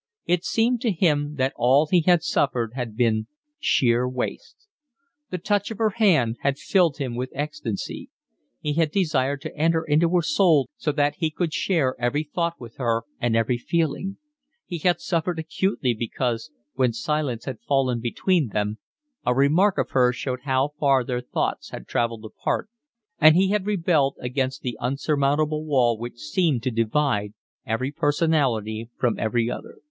It 0.25 0.43
seemed 0.43 0.81
to 0.81 0.91
him 0.91 1.35
that 1.35 1.53
all 1.55 1.85
he 1.85 2.01
had 2.01 2.23
suffered 2.23 2.71
had 2.73 2.97
been 2.97 3.27
sheer 3.59 4.09
waste. 4.09 4.65
The 5.29 5.37
touch 5.37 5.69
of 5.69 5.77
her 5.77 5.91
hand 5.91 6.37
had 6.41 6.57
filled 6.57 6.97
him 6.97 7.13
with 7.15 7.29
ecstasy; 7.35 8.09
he 8.59 8.73
had 8.73 8.89
desired 8.89 9.41
to 9.41 9.55
enter 9.55 9.83
into 9.83 10.09
her 10.15 10.23
soul 10.23 10.71
so 10.75 10.91
that 10.91 11.17
he 11.17 11.29
could 11.29 11.53
share 11.53 11.95
every 12.01 12.23
thought 12.23 12.59
with 12.59 12.77
her 12.77 13.03
and 13.19 13.35
every 13.35 13.59
feeling; 13.59 14.17
he 14.65 14.79
had 14.79 14.99
suffered 14.99 15.37
acutely 15.37 15.93
because, 15.93 16.49
when 16.73 16.93
silence 16.93 17.45
had 17.45 17.59
fallen 17.61 17.99
between 17.99 18.47
them, 18.47 18.79
a 19.23 19.35
remark 19.35 19.77
of 19.77 19.91
hers 19.91 20.15
showed 20.15 20.41
how 20.45 20.69
far 20.79 21.03
their 21.03 21.21
thoughts 21.21 21.69
had 21.69 21.85
travelled 21.87 22.25
apart, 22.25 22.69
and 23.19 23.35
he 23.35 23.51
had 23.51 23.67
rebelled 23.67 24.17
against 24.19 24.63
the 24.63 24.75
unsurmountable 24.81 25.63
wall 25.63 25.95
which 25.95 26.17
seemed 26.17 26.63
to 26.63 26.71
divide 26.71 27.35
every 27.67 27.91
personality 27.91 28.89
from 28.97 29.19
every 29.19 29.47
other. 29.47 29.77